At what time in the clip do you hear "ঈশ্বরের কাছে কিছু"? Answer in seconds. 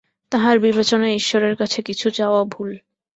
1.15-2.07